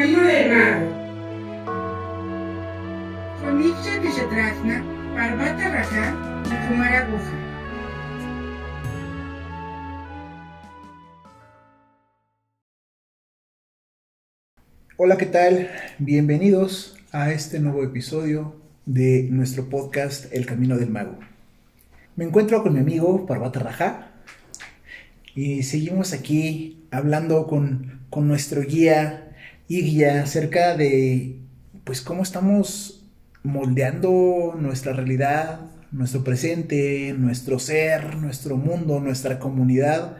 [0.00, 0.86] camino del mago.
[5.14, 7.20] Parvata Raja y.
[14.96, 15.68] Hola, ¿qué tal?
[15.98, 18.56] Bienvenidos a este nuevo episodio
[18.86, 21.18] de nuestro podcast El Camino del Mago.
[22.16, 24.12] Me encuentro con mi amigo Parvata Raja
[25.34, 29.26] y seguimos aquí hablando con, con nuestro guía
[29.70, 31.38] y acerca de
[31.84, 33.04] pues cómo estamos
[33.44, 35.60] moldeando nuestra realidad,
[35.92, 40.16] nuestro presente, nuestro ser, nuestro mundo, nuestra comunidad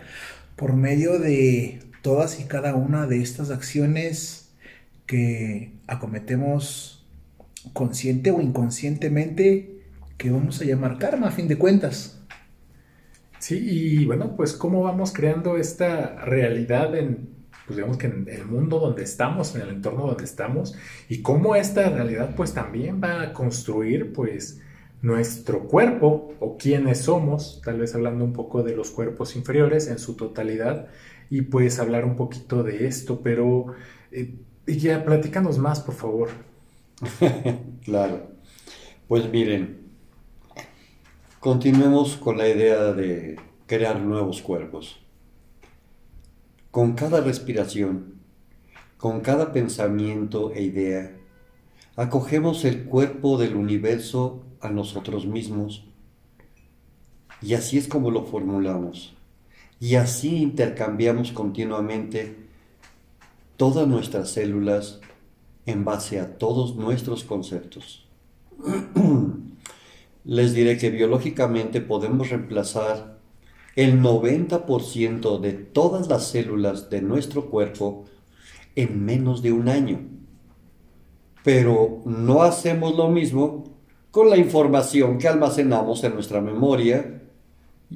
[0.54, 4.52] por medio de todas y cada una de estas acciones
[5.06, 7.04] que acometemos
[7.72, 9.80] consciente o inconscientemente
[10.16, 12.20] que vamos a llamar karma a fin de cuentas.
[13.40, 17.39] Sí, y bueno, pues cómo vamos creando esta realidad en,
[17.70, 20.74] pues digamos que en el mundo donde estamos, en el entorno donde estamos,
[21.08, 24.60] y cómo esta realidad pues también va a construir pues
[25.02, 30.00] nuestro cuerpo o quiénes somos, tal vez hablando un poco de los cuerpos inferiores en
[30.00, 30.88] su totalidad,
[31.30, 33.66] y pues hablar un poquito de esto, pero...
[34.10, 34.34] Eh,
[34.66, 36.30] ya, platícanos más, por favor.
[37.84, 38.32] claro.
[39.06, 39.78] Pues miren,
[41.38, 45.00] continuemos con la idea de crear nuevos cuerpos.
[46.70, 48.20] Con cada respiración,
[48.96, 51.16] con cada pensamiento e idea,
[51.96, 55.84] acogemos el cuerpo del universo a nosotros mismos
[57.42, 59.16] y así es como lo formulamos.
[59.80, 62.36] Y así intercambiamos continuamente
[63.56, 65.00] todas nuestras células
[65.66, 68.06] en base a todos nuestros conceptos.
[70.24, 73.19] Les diré que biológicamente podemos reemplazar
[73.76, 78.04] el 90% de todas las células de nuestro cuerpo
[78.76, 80.00] en menos de un año.
[81.44, 83.64] Pero no hacemos lo mismo
[84.10, 87.22] con la información que almacenamos en nuestra memoria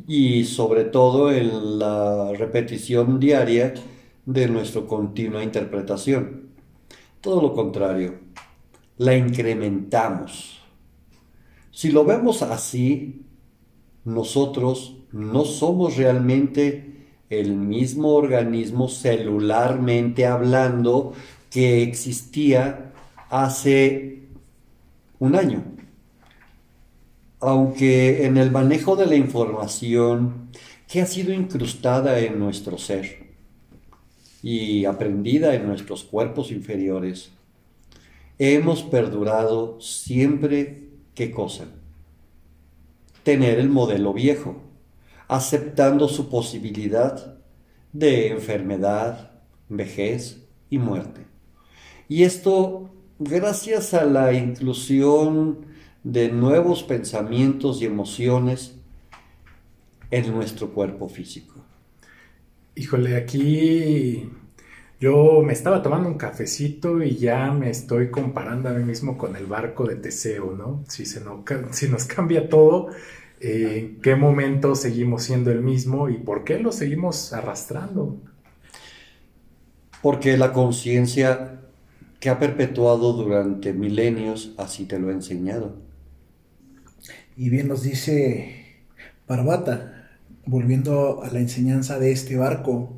[0.07, 3.75] y sobre todo en la repetición diaria
[4.27, 6.51] de nuestra continua interpretación.
[7.21, 8.19] Todo lo contrario,
[8.99, 10.61] la incrementamos.
[11.71, 13.27] Si lo vemos así,
[14.05, 21.15] nosotros no somos realmente el mismo organismo celularmente hablando
[21.51, 22.93] que existía
[23.31, 24.25] hace
[25.19, 25.65] un año.
[27.41, 30.51] Aunque en el manejo de la información
[30.87, 33.25] que ha sido incrustada en nuestro ser,
[34.45, 37.31] y aprendida en nuestros cuerpos inferiores,
[38.39, 41.65] hemos perdurado siempre qué cosa?
[43.23, 44.57] Tener el modelo viejo,
[45.29, 47.39] aceptando su posibilidad
[47.93, 49.33] de enfermedad,
[49.69, 51.27] vejez y muerte.
[52.09, 55.67] Y esto gracias a la inclusión
[56.03, 58.77] de nuevos pensamientos y emociones
[60.11, 61.55] en nuestro cuerpo físico.
[62.75, 64.29] Híjole, aquí
[65.01, 69.37] yo me estaba tomando un cafecito y ya me estoy comparando a mí mismo con
[69.37, 70.85] el barco de Teseo, ¿no?
[70.89, 72.89] Si, se nos, si nos cambia todo,
[73.47, 78.17] eh, ¿en qué momento seguimos siendo el mismo y por qué lo seguimos arrastrando?
[80.01, 81.61] Porque la conciencia
[82.21, 85.77] que ha perpetuado durante milenios así te lo ha enseñado.
[87.37, 88.79] Y bien nos dice
[89.27, 90.11] Parvata,
[90.47, 92.95] volviendo a la enseñanza de este barco,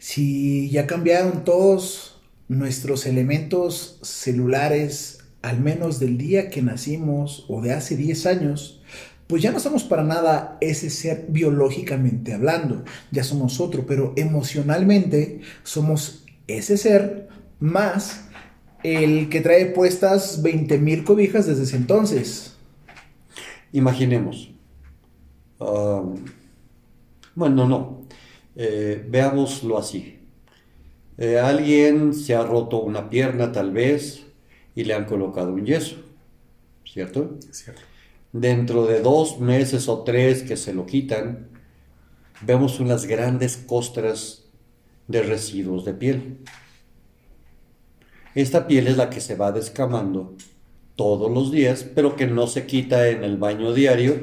[0.00, 7.72] si ya cambiaron todos nuestros elementos celulares, al menos del día que nacimos o de
[7.72, 8.82] hace 10 años,
[9.26, 15.40] pues ya no somos para nada ese ser biológicamente hablando, ya somos otro, pero emocionalmente
[15.62, 18.24] somos ese ser más
[18.82, 22.56] el que trae puestas 20 mil cobijas desde ese entonces.
[23.72, 24.50] Imaginemos.
[25.58, 26.16] Um,
[27.34, 28.04] bueno, no.
[28.54, 30.18] Eh, veámoslo así.
[31.16, 34.26] Eh, alguien se ha roto una pierna tal vez
[34.74, 35.96] y le han colocado un yeso,
[36.84, 37.38] ¿cierto?
[37.50, 37.93] Cierto.
[38.34, 41.50] Dentro de dos meses o tres que se lo quitan,
[42.40, 44.46] vemos unas grandes costras
[45.06, 46.38] de residuos de piel.
[48.34, 50.34] Esta piel es la que se va descamando
[50.96, 54.16] todos los días, pero que no se quita en el baño diario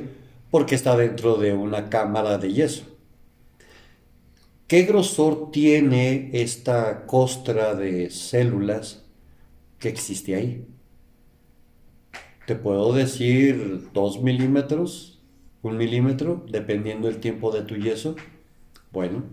[0.50, 2.84] porque está dentro de una cámara de yeso.
[4.68, 9.06] ¿Qué grosor tiene esta costra de células
[9.80, 10.68] que existe ahí?
[12.46, 15.22] Te puedo decir 2 milímetros,
[15.62, 18.16] un milímetro, dependiendo del tiempo de tu yeso.
[18.92, 19.24] Bueno,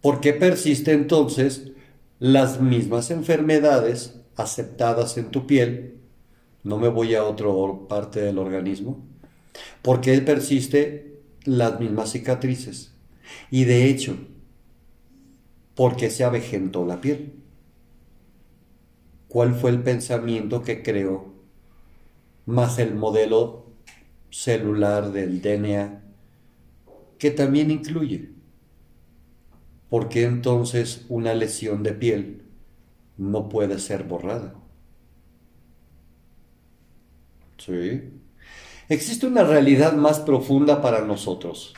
[0.00, 1.72] ¿por qué persiste entonces
[2.18, 5.98] las mismas enfermedades aceptadas en tu piel,
[6.62, 7.48] no me voy a otra
[7.88, 9.04] parte del organismo,
[9.82, 12.94] porque persiste las mismas cicatrices.
[13.50, 14.16] Y de hecho,
[15.74, 17.34] porque se avejentó la piel.
[19.28, 21.33] ¿Cuál fue el pensamiento que creó?
[22.46, 23.66] Más el modelo
[24.30, 26.02] celular del DNA,
[27.18, 28.30] que también incluye.
[29.88, 32.42] ¿Por qué entonces una lesión de piel
[33.16, 34.54] no puede ser borrada?
[37.58, 38.02] Sí.
[38.88, 41.74] Existe una realidad más profunda para nosotros.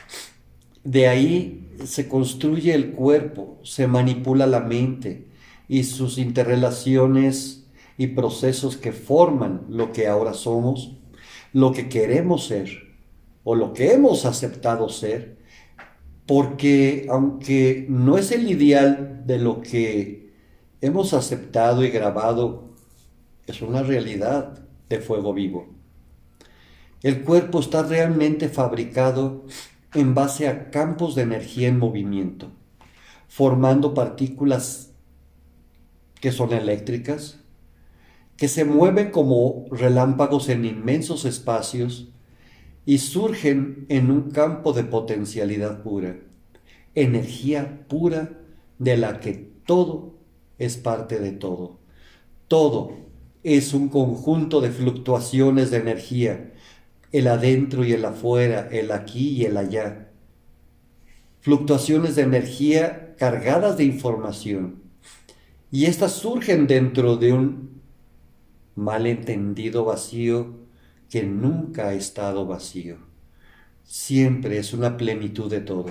[0.83, 5.27] De ahí se construye el cuerpo, se manipula la mente
[5.67, 7.56] y sus interrelaciones
[7.97, 10.97] y procesos que forman lo que ahora somos,
[11.53, 12.69] lo que queremos ser
[13.43, 15.37] o lo que hemos aceptado ser,
[16.25, 20.33] porque aunque no es el ideal de lo que
[20.81, 22.75] hemos aceptado y grabado,
[23.47, 24.59] es una realidad
[24.89, 25.67] de fuego vivo.
[27.01, 29.45] El cuerpo está realmente fabricado
[29.93, 32.51] en base a campos de energía en movimiento,
[33.27, 34.91] formando partículas
[36.19, 37.39] que son eléctricas,
[38.37, 42.09] que se mueven como relámpagos en inmensos espacios
[42.85, 46.17] y surgen en un campo de potencialidad pura,
[46.95, 48.39] energía pura
[48.79, 50.13] de la que todo
[50.57, 51.79] es parte de todo.
[52.47, 52.93] Todo
[53.43, 56.53] es un conjunto de fluctuaciones de energía
[57.11, 60.09] el adentro y el afuera, el aquí y el allá.
[61.39, 64.81] Fluctuaciones de energía cargadas de información.
[65.71, 67.76] Y estas surgen dentro de un
[68.77, 70.55] malentendido vacío
[71.09, 72.97] que nunca ha estado vacío.
[73.83, 75.87] Siempre es una plenitud de todo.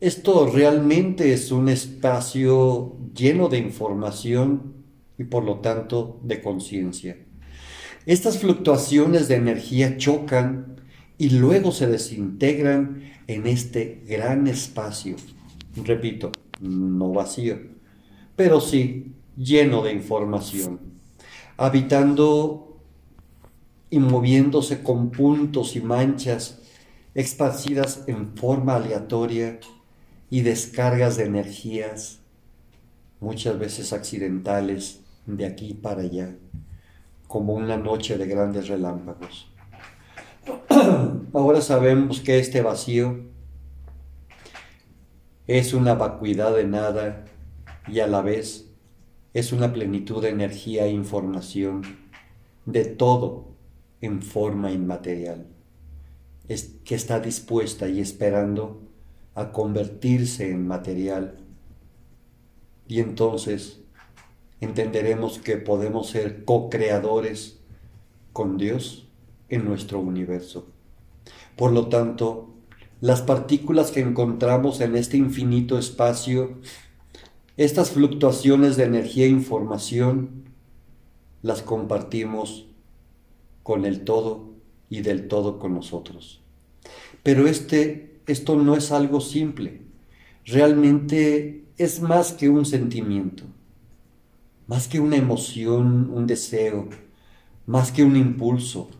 [0.00, 4.74] Esto realmente es un espacio lleno de información
[5.16, 7.16] y por lo tanto de conciencia.
[8.04, 10.80] Estas fluctuaciones de energía chocan
[11.18, 15.14] y luego se desintegran en este gran espacio.
[15.76, 17.60] Repito, no vacío,
[18.34, 20.80] pero sí lleno de información,
[21.56, 22.78] habitando
[23.90, 26.60] y moviéndose con puntos y manchas
[27.14, 29.60] esparcidas en forma aleatoria
[30.30, 32.20] y descargas de energías,
[33.20, 36.34] muchas veces accidentales, de aquí para allá
[37.32, 39.50] como una noche de grandes relámpagos.
[41.32, 43.20] Ahora sabemos que este vacío
[45.46, 47.24] es una vacuidad de nada
[47.88, 48.71] y a la vez
[49.34, 51.82] es una plenitud de energía e información
[52.66, 53.48] de todo
[54.00, 55.46] en forma inmaterial,
[56.48, 58.80] es, que está dispuesta y esperando
[59.34, 61.38] a convertirse en material.
[62.88, 63.80] Y entonces
[64.60, 67.58] entenderemos que podemos ser co-creadores
[68.32, 69.08] con Dios
[69.48, 70.66] en nuestro universo.
[71.56, 72.52] Por lo tanto,
[73.00, 76.58] las partículas que encontramos en este infinito espacio,
[77.56, 80.44] estas fluctuaciones de energía e información,
[81.42, 82.66] las compartimos
[83.62, 84.50] con el todo
[84.88, 86.40] y del todo con nosotros.
[87.22, 89.82] Pero este, esto no es algo simple,
[90.44, 93.44] realmente es más que un sentimiento
[94.66, 96.88] más que una emoción, un deseo,
[97.66, 98.90] más que un impulso,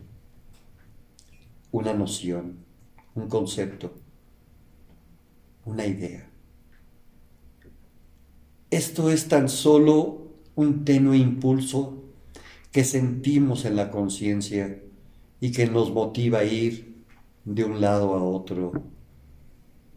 [1.71, 2.57] una noción,
[3.15, 3.93] un concepto,
[5.65, 6.29] una idea.
[8.73, 12.05] Esto es tan solo un tenue impulso
[12.71, 14.81] que sentimos en la conciencia
[15.39, 17.03] y que nos motiva a ir
[17.45, 18.71] de un lado a otro,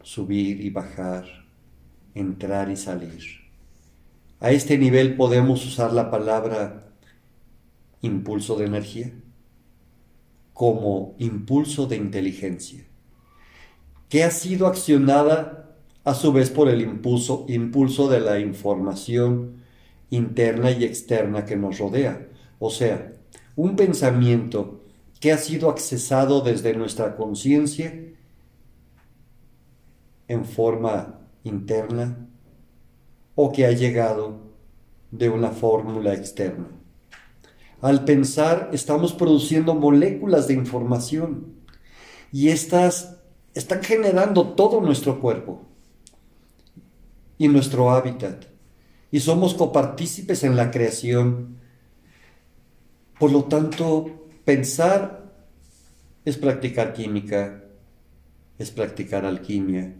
[0.03, 1.25] subir y bajar,
[2.13, 3.23] entrar y salir.
[4.39, 6.93] A este nivel podemos usar la palabra
[8.01, 9.11] impulso de energía
[10.53, 12.85] como impulso de inteligencia,
[14.07, 15.66] que ha sido accionada
[16.07, 19.57] a su vez por el impulso, impulso de la información
[20.09, 22.29] interna y externa que nos rodea.
[22.59, 23.11] O sea,
[23.57, 24.85] un pensamiento
[25.19, 27.93] que ha sido accesado desde nuestra conciencia
[30.29, 32.29] en forma interna
[33.35, 34.39] o que ha llegado
[35.11, 36.69] de una fórmula externa.
[37.81, 41.57] Al pensar estamos produciendo moléculas de información
[42.31, 43.17] y estas
[43.53, 45.67] están generando todo nuestro cuerpo
[47.37, 48.57] y nuestro hábitat
[49.11, 51.57] y somos copartícipes en la creación.
[53.19, 55.33] Por lo tanto, pensar
[56.25, 57.63] es practicar química,
[58.57, 59.95] es practicar alquimia.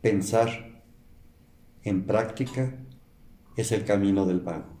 [0.00, 0.82] Pensar
[1.84, 2.74] en práctica
[3.56, 4.80] es el camino del mago.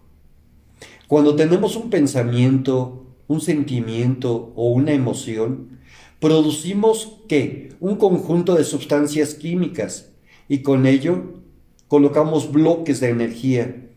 [1.06, 5.78] Cuando tenemos un pensamiento, un sentimiento o una emoción,
[6.20, 7.76] producimos ¿qué?
[7.80, 10.11] Un conjunto de sustancias químicas
[10.52, 11.40] y con ello
[11.88, 13.88] colocamos bloques de energía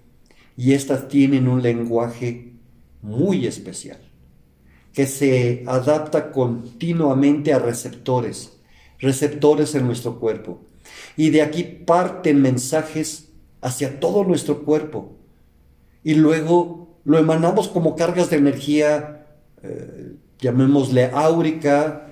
[0.56, 2.54] y éstas tienen un lenguaje
[3.02, 4.00] muy especial
[4.94, 8.58] que se adapta continuamente a receptores,
[9.00, 10.62] receptores en nuestro cuerpo.
[11.18, 15.12] Y de aquí parten mensajes hacia todo nuestro cuerpo.
[16.06, 19.26] Y luego lo emanamos como cargas de energía,
[19.62, 22.08] eh, llamémosle áurica,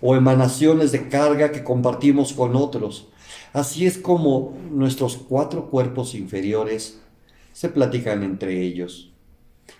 [0.00, 3.08] o emanaciones de carga que compartimos con otros.
[3.52, 7.00] Así es como nuestros cuatro cuerpos inferiores
[7.52, 9.12] se platican entre ellos,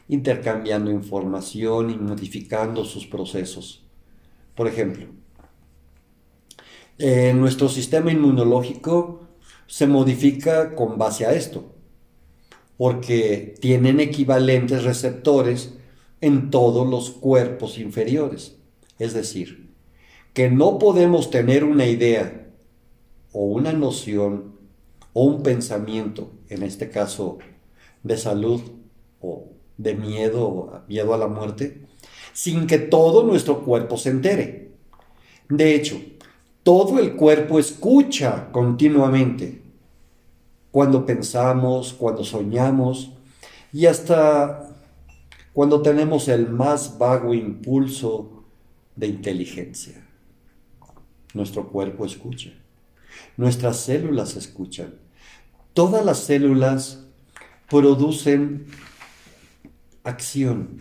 [0.08, 3.84] intercambiando información y modificando sus procesos.
[4.54, 5.06] Por ejemplo,
[7.34, 9.28] nuestro sistema inmunológico
[9.66, 11.75] se modifica con base a esto,
[12.76, 15.75] porque tienen equivalentes receptores
[16.20, 18.56] en todos los cuerpos inferiores.
[18.98, 19.70] Es decir,
[20.32, 22.48] que no podemos tener una idea
[23.32, 24.56] o una noción
[25.12, 27.38] o un pensamiento, en este caso
[28.02, 28.61] de salud
[29.20, 31.87] o de miedo, miedo a la muerte,
[32.32, 34.73] sin que todo nuestro cuerpo se entere.
[35.49, 36.00] De hecho,
[36.62, 39.62] todo el cuerpo escucha continuamente
[40.70, 43.12] cuando pensamos, cuando soñamos
[43.73, 44.68] y hasta
[45.52, 48.44] cuando tenemos el más vago impulso
[48.94, 50.06] de inteligencia.
[51.35, 52.52] Nuestro cuerpo escucha,
[53.37, 54.94] nuestras células escuchan.
[55.75, 57.04] Todas las células
[57.68, 58.66] producen
[60.02, 60.80] acción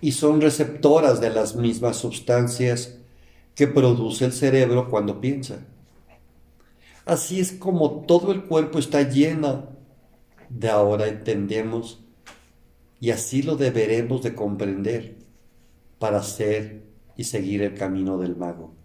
[0.00, 2.98] y son receptoras de las mismas sustancias
[3.54, 5.66] que produce el cerebro cuando piensa.
[7.04, 9.68] Así es como todo el cuerpo está lleno
[10.48, 12.04] de ahora entendemos
[13.00, 15.16] y así lo deberemos de comprender
[15.98, 16.84] para hacer
[17.16, 18.75] y seguir el camino del mago.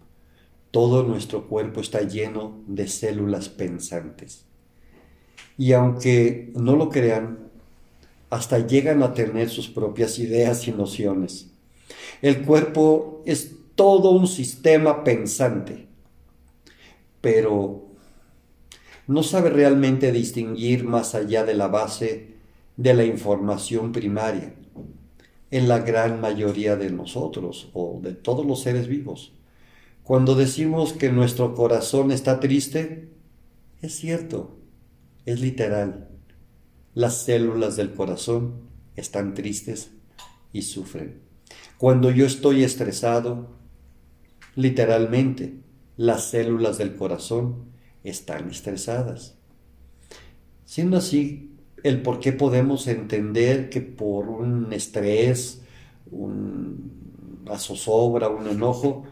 [0.72, 4.46] Todo nuestro cuerpo está lleno de células pensantes.
[5.56, 7.50] Y aunque no lo crean,
[8.30, 11.50] hasta llegan a tener sus propias ideas y nociones.
[12.22, 15.86] El cuerpo es todo un sistema pensante,
[17.20, 17.84] pero
[19.06, 22.36] no sabe realmente distinguir más allá de la base
[22.78, 24.54] de la información primaria
[25.50, 29.32] en la gran mayoría de nosotros o de todos los seres vivos.
[30.02, 33.12] Cuando decimos que nuestro corazón está triste,
[33.80, 34.58] es cierto,
[35.26, 36.08] es literal.
[36.94, 38.62] Las células del corazón
[38.96, 39.92] están tristes
[40.52, 41.22] y sufren.
[41.78, 43.50] Cuando yo estoy estresado,
[44.56, 45.60] literalmente,
[45.96, 47.66] las células del corazón
[48.02, 49.36] están estresadas.
[50.64, 55.62] Siendo así, el por qué podemos entender que por un estrés,
[56.10, 59.04] una zozobra, un enojo,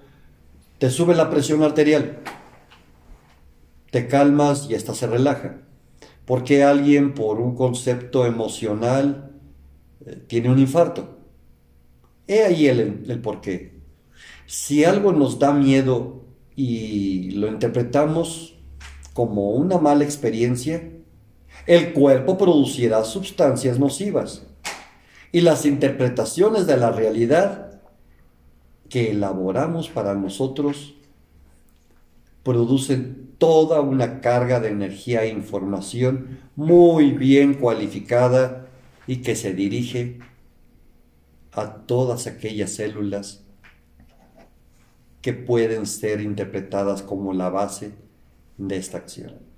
[0.80, 2.20] te sube la presión arterial,
[3.90, 5.58] te calmas y esta se relaja.
[6.25, 9.30] ¿Por qué alguien por un concepto emocional
[10.06, 11.18] eh, tiene un infarto?
[12.26, 13.82] He ahí el, el por qué.
[14.46, 16.25] Si algo nos da miedo
[16.56, 18.58] y lo interpretamos
[19.12, 20.82] como una mala experiencia,
[21.66, 24.46] el cuerpo producirá sustancias nocivas.
[25.30, 27.70] Y las interpretaciones de la realidad
[28.90, 30.94] que elaboramos para nosotros
[32.42, 38.66] producen toda una carga de energía e información muy bien cualificada
[39.06, 40.18] y que se dirige
[41.52, 43.42] a todas aquellas células
[45.23, 47.92] que pueden ser interpretadas como la base
[48.59, 49.50] de esta acción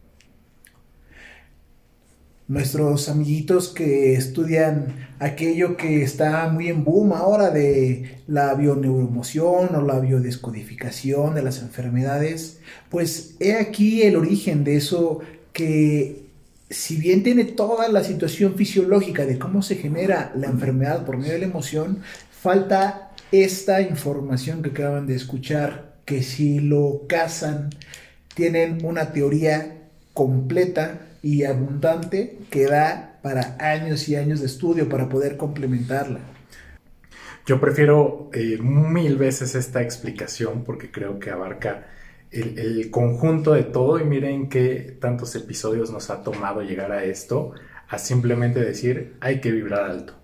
[2.48, 9.82] nuestros amiguitos que estudian aquello que está muy en boom ahora de la bioneuromoción o
[9.82, 12.58] la biodescodificación de las enfermedades,
[12.90, 15.20] pues he aquí el origen de eso
[15.52, 16.26] que
[16.70, 21.34] si bien tiene toda la situación fisiológica de cómo se genera la enfermedad por medio
[21.34, 27.70] de la emoción, falta esta información que acaban de escuchar, que si lo cazan,
[28.34, 35.08] tienen una teoría completa y abundante que da para años y años de estudio para
[35.08, 36.20] poder complementarla.
[37.46, 41.86] Yo prefiero eh, mil veces esta explicación porque creo que abarca
[42.30, 47.04] el, el, conjunto de todo y miren qué tantos episodios nos ha tomado llegar a
[47.04, 47.52] esto,
[47.88, 50.14] a simplemente decir hay que vibrar alto.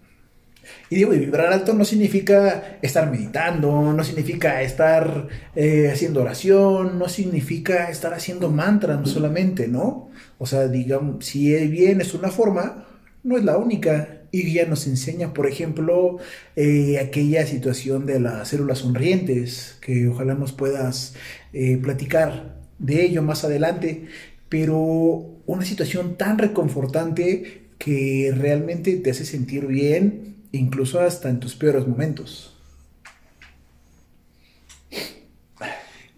[0.90, 6.98] Y digo, y vibrar alto no significa estar meditando, no significa estar eh, haciendo oración,
[6.98, 10.10] no significa estar haciendo mantra solamente, ¿no?
[10.38, 12.86] O sea, digamos, si bien es una forma,
[13.22, 14.14] no es la única.
[14.30, 16.18] Y ya nos enseña, por ejemplo,
[16.54, 21.14] eh, aquella situación de las células sonrientes, que ojalá nos puedas
[21.52, 24.06] eh, platicar de ello más adelante,
[24.48, 31.54] pero una situación tan reconfortante que realmente te hace sentir bien, incluso hasta en tus
[31.54, 32.54] peores momentos.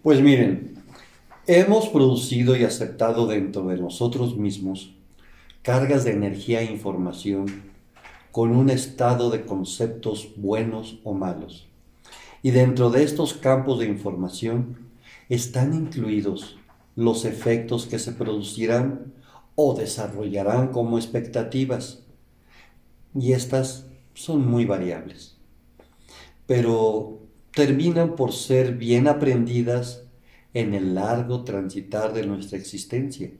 [0.01, 0.80] Pues miren,
[1.59, 4.95] hemos producido y aceptado dentro de nosotros mismos
[5.63, 7.45] cargas de energía e información
[8.31, 11.67] con un estado de conceptos buenos o malos.
[12.41, 14.77] Y dentro de estos campos de información
[15.27, 16.57] están incluidos
[16.95, 19.13] los efectos que se producirán
[19.55, 22.03] o desarrollarán como expectativas.
[23.13, 25.35] Y estas son muy variables.
[26.47, 27.19] Pero
[27.53, 30.05] terminan por ser bien aprendidas
[30.53, 33.31] en el largo transitar de nuestra existencia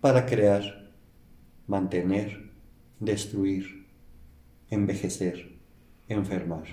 [0.00, 0.90] para crear
[1.66, 2.50] mantener,
[3.00, 3.86] destruir,
[4.70, 5.56] envejecer,
[6.08, 6.64] enfermar.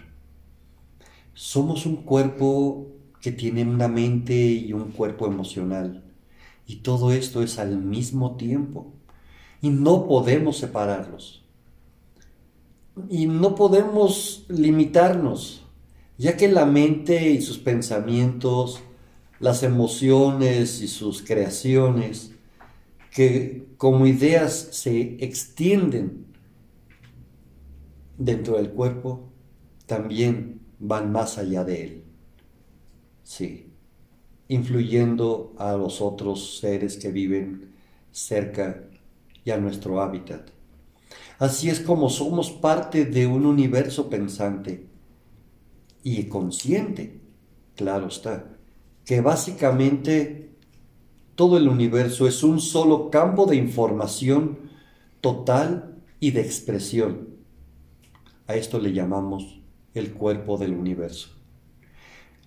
[1.33, 2.87] Somos un cuerpo
[3.21, 6.03] que tiene una mente y un cuerpo emocional.
[6.67, 8.93] Y todo esto es al mismo tiempo.
[9.61, 11.43] Y no podemos separarlos.
[13.09, 15.63] Y no podemos limitarnos,
[16.17, 18.81] ya que la mente y sus pensamientos,
[19.39, 22.31] las emociones y sus creaciones
[23.11, 26.25] que como ideas se extienden
[28.17, 29.29] dentro del cuerpo,
[29.85, 32.03] también van más allá de él.
[33.23, 33.71] Sí,
[34.47, 37.73] influyendo a los otros seres que viven
[38.11, 38.83] cerca
[39.43, 40.49] y a nuestro hábitat.
[41.39, 44.87] Así es como somos parte de un universo pensante
[46.03, 47.21] y consciente,
[47.75, 48.57] claro está,
[49.05, 50.55] que básicamente
[51.35, 54.59] todo el universo es un solo campo de información
[55.21, 57.29] total y de expresión.
[58.47, 59.61] A esto le llamamos
[59.93, 61.29] el cuerpo del universo.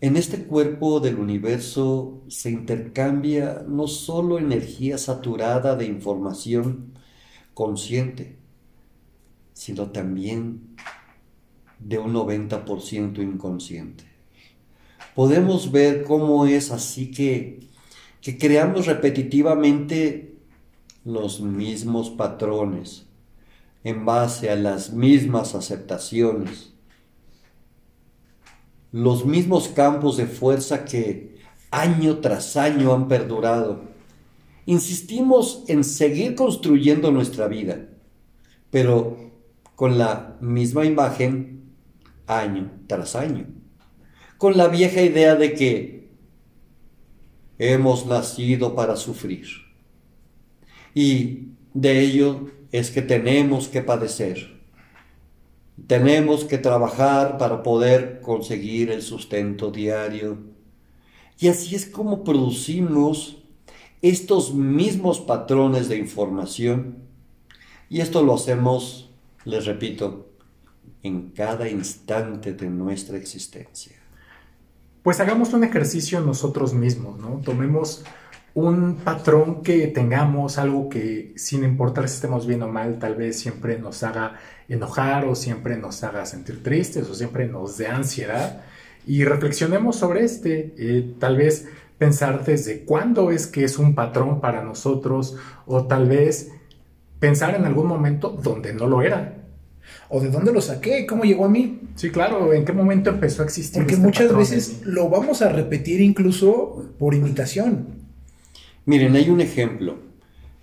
[0.01, 6.93] En este cuerpo del universo se intercambia no solo energía saturada de información
[7.55, 8.39] consciente,
[9.55, 10.77] sino también
[11.79, 14.05] de un 90% inconsciente.
[15.17, 17.67] Podemos ver cómo es así que
[18.27, 20.35] que creamos repetitivamente
[21.05, 23.07] los mismos patrones
[23.85, 26.73] en base a las mismas aceptaciones,
[28.91, 31.39] los mismos campos de fuerza que
[31.71, 33.83] año tras año han perdurado.
[34.65, 37.87] Insistimos en seguir construyendo nuestra vida,
[38.73, 39.17] pero
[39.77, 41.71] con la misma imagen
[42.27, 43.47] año tras año,
[44.39, 46.09] con la vieja idea de que
[47.59, 49.47] hemos nacido para sufrir.
[50.95, 54.57] Y de ello es que tenemos que padecer.
[55.87, 60.39] Tenemos que trabajar para poder conseguir el sustento diario.
[61.39, 63.39] Y así es como producimos
[64.03, 66.99] estos mismos patrones de información.
[67.89, 69.11] Y esto lo hacemos,
[69.45, 70.31] les repito,
[71.03, 73.96] en cada instante de nuestra existencia
[75.07, 77.41] pues hagamos un ejercicio nosotros mismos, ¿no?
[77.45, 78.05] Tomemos
[78.55, 83.39] un patrón que tengamos, algo que sin importar si estemos bien o mal, tal vez
[83.39, 88.65] siempre nos haga enojar o siempre nos haga sentir tristes o siempre nos dé ansiedad
[89.07, 94.41] y reflexionemos sobre este, eh, tal vez pensar desde cuándo es que es un patrón
[94.41, 96.51] para nosotros o tal vez
[97.21, 99.36] pensar en algún momento donde no lo era,
[100.09, 101.05] ¿O de dónde lo saqué?
[101.07, 101.81] ¿Cómo llegó a mí?
[101.97, 103.83] Sí, claro, ¿en qué momento empezó a existir?
[103.83, 107.87] Porque este muchas veces lo vamos a repetir incluso por imitación.
[108.85, 109.99] Miren, hay un ejemplo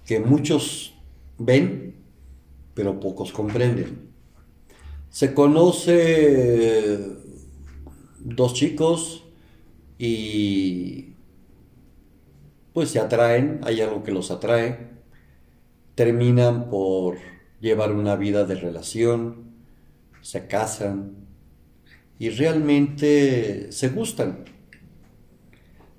[0.05, 0.93] que muchos
[1.37, 1.95] ven,
[2.73, 4.13] pero pocos comprenden.
[5.09, 6.99] Se conoce
[8.19, 9.25] dos chicos
[9.97, 11.13] y
[12.73, 14.89] pues se atraen, hay algo que los atrae,
[15.95, 17.17] terminan por
[17.63, 19.53] llevar una vida de relación,
[20.21, 21.15] se casan
[22.19, 24.43] y realmente se gustan.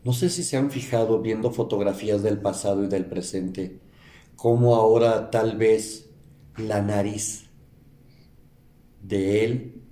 [0.05, 3.81] No sé si se han fijado viendo fotografías del pasado y del presente,
[4.37, 6.11] cómo ahora tal vez
[6.59, 7.47] la nariz
[9.01, 9.83] de él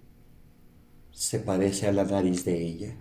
[1.11, 2.97] se parece a la nariz de ella.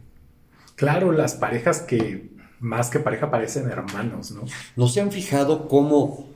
[0.76, 2.32] Claro, las parejas que
[2.62, 4.46] más que pareja parecen hermanos, ¿no?
[4.78, 6.32] ¿No se han fijado cómo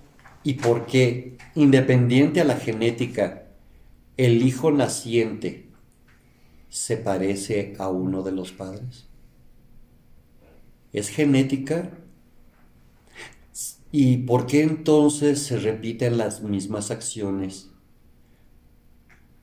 [0.45, 3.47] y por qué, independiente a la genética,
[4.15, 5.65] ¿el hijo naciente
[6.69, 9.07] se parece a uno de los padres?
[10.93, 11.97] ¿Es genética?
[13.91, 17.71] ¿Y por qué entonces se repiten las mismas acciones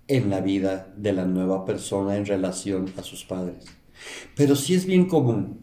[0.06, 3.64] en la vida de la nueva persona en relación a sus padres?
[4.36, 5.58] Pero sí es bien común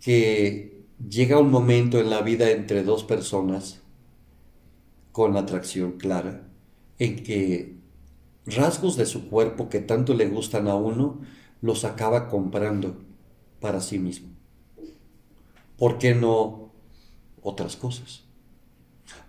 [0.00, 3.83] que llega un momento en la vida entre dos personas
[5.14, 6.42] con atracción clara
[6.98, 7.76] en que
[8.46, 11.20] rasgos de su cuerpo que tanto le gustan a uno
[11.60, 12.96] los acaba comprando
[13.60, 14.30] para sí mismo.
[15.78, 16.72] ¿Por qué no
[17.42, 18.24] otras cosas?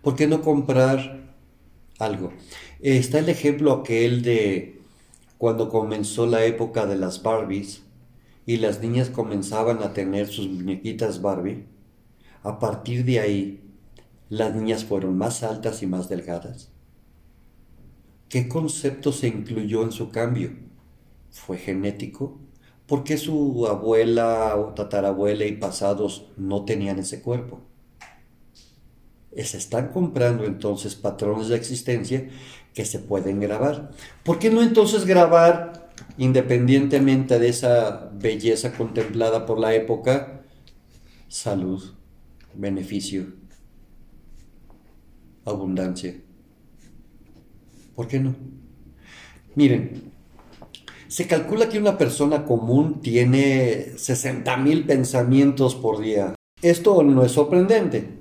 [0.02, 1.36] ¿Por qué no comprar
[2.00, 2.34] algo?
[2.80, 4.82] Está el ejemplo aquel de
[5.38, 7.84] cuando comenzó la época de las Barbies
[8.48, 11.68] y las niñas comenzaban a tener sus muñequitas Barbie.
[12.42, 13.65] A partir de ahí,
[14.30, 16.72] las niñas fueron más altas y más delgadas.
[18.30, 20.52] ¿Qué concepto se incluyó en su cambio?
[21.30, 22.40] ¿Fue genético?
[22.88, 27.62] ¿Por qué su abuela o tatarabuela y pasados no tenían ese cuerpo?
[29.36, 32.30] Se están comprando entonces patrones de existencia
[32.74, 33.92] que se pueden grabar.
[34.24, 40.42] ¿Por qué no entonces grabar, independientemente de esa belleza contemplada por la época,
[41.28, 41.84] salud,
[42.54, 43.28] beneficio,
[45.46, 46.16] abundancia?
[47.96, 48.36] ¿Por qué no?
[49.56, 50.12] Miren,
[51.08, 56.36] se calcula que una persona común tiene 60 mil pensamientos por día.
[56.62, 58.20] Esto no es sorprendente.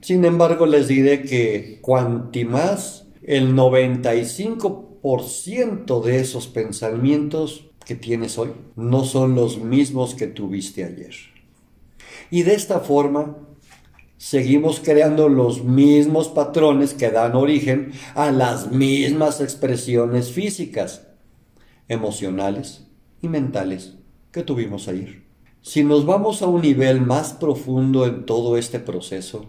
[0.00, 8.50] Sin embargo, les diré que cuanti más el 95% de esos pensamientos que tienes hoy
[8.76, 11.14] no son los mismos que tuviste ayer.
[12.30, 13.36] Y de esta forma
[14.22, 21.08] seguimos creando los mismos patrones que dan origen a las mismas expresiones físicas,
[21.88, 22.86] emocionales
[23.20, 23.96] y mentales
[24.30, 25.24] que tuvimos ayer.
[25.60, 29.46] Si nos vamos a un nivel más profundo en todo este proceso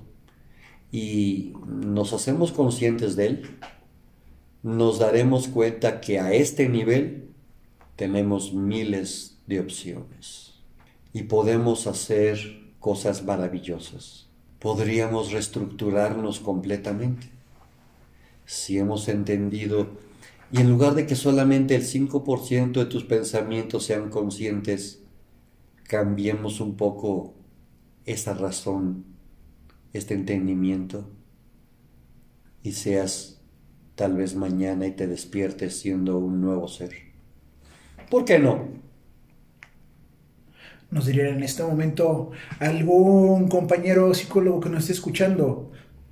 [0.92, 3.58] y nos hacemos conscientes de él,
[4.64, 7.30] nos daremos cuenta que a este nivel
[7.96, 10.56] tenemos miles de opciones
[11.14, 14.33] y podemos hacer cosas maravillosas
[14.64, 17.28] podríamos reestructurarnos completamente.
[18.46, 19.90] Si hemos entendido,
[20.54, 25.04] y en lugar de que solamente el 5% de tus pensamientos sean conscientes,
[25.84, 27.34] cambiemos un poco
[28.06, 29.04] esa razón,
[29.92, 31.10] este entendimiento,
[32.64, 33.42] y seas
[33.96, 36.94] tal vez mañana y te despiertes siendo un nuevo ser.
[38.10, 38.70] ¿Por qué no?
[40.94, 45.72] Nos diría en este momento algún compañero psicólogo que nos esté escuchando,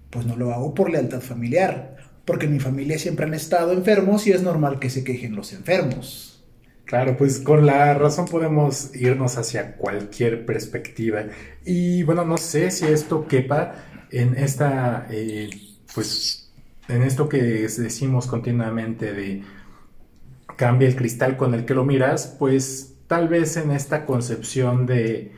[0.10, 4.26] pues no lo hago por lealtad familiar, porque en mi familia siempre han estado enfermos
[4.28, 6.44] y es normal que se quejen los enfermos.
[6.86, 11.24] Claro, pues con la razón podemos irnos hacia cualquier perspectiva.
[11.64, 13.76] Y bueno, no sé si esto quepa
[14.10, 15.50] en esta, eh,
[15.94, 16.52] pues,
[16.90, 19.42] en esto que decimos continuamente de
[20.58, 25.34] cambia el cristal con el que lo miras, pues tal vez en esta concepción de,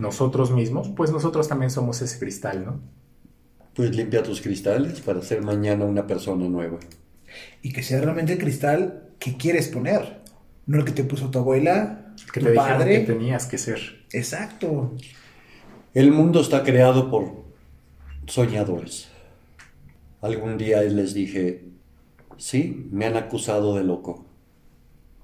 [0.00, 2.80] nosotros mismos, pues nosotros también somos ese cristal, ¿no?
[3.74, 6.80] Pues limpia tus cristales para ser mañana una persona nueva.
[7.62, 10.22] Y que sea realmente el cristal que quieres poner,
[10.66, 13.02] no el que te puso tu abuela, que tu te padre.
[13.02, 13.78] que tenías que ser.
[14.12, 14.96] Exacto.
[15.94, 17.44] El mundo está creado por
[18.26, 19.10] soñadores.
[20.22, 21.66] Algún día les dije,
[22.36, 24.26] sí, me han acusado de loco.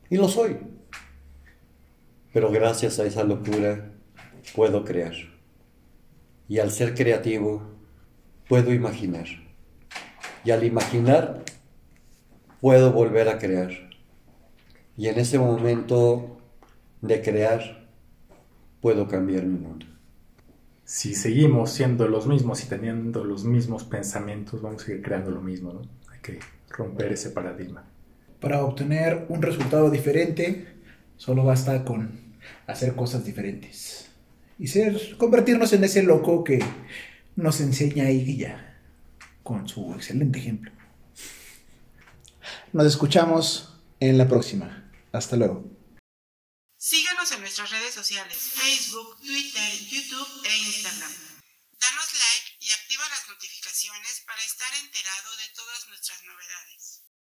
[0.09, 0.59] Y lo soy.
[2.37, 3.93] Pero gracias a esa locura
[4.55, 5.15] puedo crear.
[6.47, 7.63] Y al ser creativo,
[8.47, 9.25] puedo imaginar.
[10.45, 11.45] Y al imaginar,
[12.61, 13.71] puedo volver a crear.
[14.99, 16.37] Y en ese momento
[17.01, 17.89] de crear,
[18.83, 19.87] puedo cambiar mi mundo.
[20.85, 25.41] Si seguimos siendo los mismos y teniendo los mismos pensamientos, vamos a seguir creando lo
[25.41, 25.81] mismo, ¿no?
[26.13, 27.85] Hay que romper ese paradigma.
[28.41, 30.67] Para obtener un resultado diferente,
[31.17, 32.26] solo basta con
[32.67, 34.09] hacer cosas diferentes
[34.59, 36.65] y ser convertirnos en ese loco que
[37.37, 38.81] nos enseña ya
[39.43, 40.73] con su excelente ejemplo.
[42.73, 44.91] Nos escuchamos en la próxima.
[45.13, 45.65] Hasta luego.
[46.77, 51.13] Síguenos en nuestras redes sociales, Facebook, Twitter, YouTube e Instagram.
[51.81, 57.06] Danos like y activa las notificaciones para estar enterado de todas nuestras novedades.